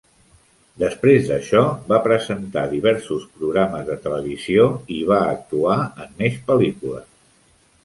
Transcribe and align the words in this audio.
Després 0.83 1.27
d'això, 1.31 1.61
va 1.91 1.99
presentar 2.07 2.63
diversos 2.71 3.27
programes 3.37 3.85
de 3.91 3.99
televisió 4.07 4.67
i 4.99 5.01
va 5.13 5.21
actuar 5.37 5.79
en 6.07 6.19
més 6.25 6.43
pel·lícules. 6.51 7.09